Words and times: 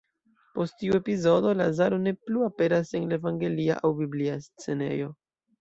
Post 0.53 0.79
tiu 0.83 0.95
epizodo, 0.99 1.51
Lazaro 1.59 1.99
ne 2.07 2.13
plu 2.29 2.45
aperas 2.47 2.95
en 3.01 3.07
la 3.13 3.21
evangelia 3.23 3.79
aŭ 3.83 3.93
biblia 4.03 4.43
scenejo. 4.49 5.17